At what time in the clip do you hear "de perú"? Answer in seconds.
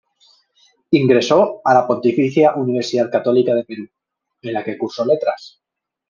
3.53-3.87